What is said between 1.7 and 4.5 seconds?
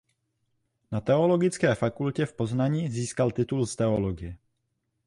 fakultě v Poznani získal titul z teologie.